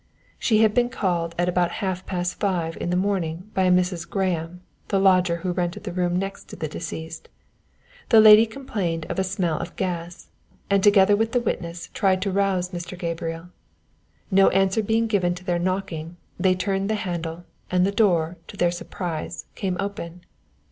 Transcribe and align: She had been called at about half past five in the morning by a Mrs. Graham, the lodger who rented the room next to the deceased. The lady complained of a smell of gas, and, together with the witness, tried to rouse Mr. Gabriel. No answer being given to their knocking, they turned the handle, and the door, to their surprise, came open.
She 0.39 0.63
had 0.63 0.73
been 0.73 0.89
called 0.89 1.35
at 1.37 1.47
about 1.47 1.73
half 1.77 2.07
past 2.07 2.39
five 2.39 2.75
in 2.77 2.89
the 2.89 2.95
morning 2.95 3.51
by 3.53 3.65
a 3.65 3.71
Mrs. 3.71 4.09
Graham, 4.09 4.61
the 4.87 4.97
lodger 4.99 5.35
who 5.45 5.51
rented 5.51 5.83
the 5.83 5.93
room 5.93 6.15
next 6.17 6.45
to 6.45 6.55
the 6.55 6.67
deceased. 6.67 7.29
The 8.09 8.19
lady 8.19 8.47
complained 8.47 9.05
of 9.11 9.19
a 9.19 9.23
smell 9.23 9.59
of 9.59 9.75
gas, 9.75 10.29
and, 10.71 10.81
together 10.83 11.15
with 11.15 11.33
the 11.33 11.39
witness, 11.39 11.89
tried 11.93 12.19
to 12.23 12.31
rouse 12.31 12.71
Mr. 12.71 12.97
Gabriel. 12.97 13.49
No 14.31 14.49
answer 14.49 14.81
being 14.81 15.05
given 15.05 15.35
to 15.35 15.43
their 15.43 15.59
knocking, 15.59 16.17
they 16.39 16.55
turned 16.55 16.89
the 16.89 16.95
handle, 17.05 17.43
and 17.69 17.85
the 17.85 17.91
door, 17.91 18.37
to 18.47 18.57
their 18.57 18.71
surprise, 18.71 19.45
came 19.53 19.77
open. 19.79 20.21